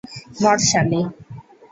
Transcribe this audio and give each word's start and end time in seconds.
মর, 0.41 0.57
শালি! 0.69 1.01